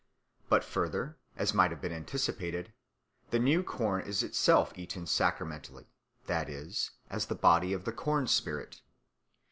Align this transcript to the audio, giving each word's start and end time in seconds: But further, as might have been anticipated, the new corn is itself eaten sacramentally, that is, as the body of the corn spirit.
But 0.49 0.63
further, 0.63 1.19
as 1.37 1.53
might 1.53 1.69
have 1.69 1.79
been 1.79 1.91
anticipated, 1.93 2.73
the 3.29 3.37
new 3.37 3.61
corn 3.61 4.01
is 4.03 4.23
itself 4.23 4.73
eaten 4.75 5.05
sacramentally, 5.05 5.85
that 6.25 6.49
is, 6.49 6.89
as 7.11 7.27
the 7.27 7.35
body 7.35 7.71
of 7.71 7.85
the 7.85 7.91
corn 7.93 8.25
spirit. 8.25 8.81